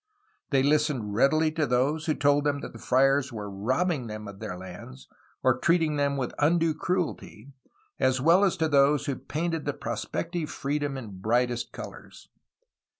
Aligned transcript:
They 0.49 0.63
listened 0.63 1.13
readily 1.13 1.51
to 1.51 1.67
those 1.67 2.07
who 2.07 2.15
told 2.15 2.43
them 2.43 2.61
that 2.61 2.73
the 2.73 2.79
friars 2.79 3.31
were 3.31 3.47
robbing 3.51 4.07
them 4.07 4.27
of 4.27 4.39
their 4.39 4.57
lands, 4.57 5.07
or 5.43 5.59
treating 5.59 5.95
them 5.95 6.17
with 6.17 6.33
undue 6.39 6.73
cruelty, 6.73 7.53
as 7.99 8.19
well 8.19 8.43
as 8.43 8.57
to 8.57 8.67
those 8.67 9.05
who 9.05 9.15
painted 9.15 9.65
the 9.65 9.73
prospective 9.73 10.49
freedom 10.49 10.97
in 10.97 11.19
brightest 11.21 11.71
colors. 11.71 12.29